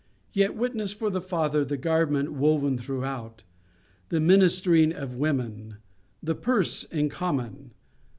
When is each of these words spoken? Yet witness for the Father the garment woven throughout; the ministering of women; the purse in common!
Yet 0.33 0.55
witness 0.55 0.93
for 0.93 1.11
the 1.11 1.21
Father 1.21 1.63
the 1.63 1.77
garment 1.77 2.33
woven 2.33 2.75
throughout; 2.75 3.43
the 4.09 4.19
ministering 4.19 4.91
of 4.91 5.13
women; 5.15 5.77
the 6.23 6.33
purse 6.33 6.83
in 6.85 7.07
common! 7.07 7.75